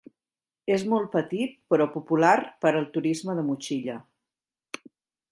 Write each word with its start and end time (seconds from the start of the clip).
És 0.75 0.83
molt 0.93 1.09
petit, 1.15 1.51
però 1.73 1.85
popular 1.97 2.33
per 2.65 2.71
al 2.79 2.87
turisme 2.95 3.35
de 3.41 3.43
motxilla. 3.51 3.99